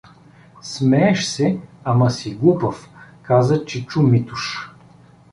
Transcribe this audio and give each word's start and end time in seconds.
—Смееш 0.61 1.25
се, 1.25 1.57
ама 1.83 2.09
си 2.11 2.35
глупав— 2.35 2.89
каза 3.21 3.65
чичо 3.65 4.01
Митуш. 4.01 4.71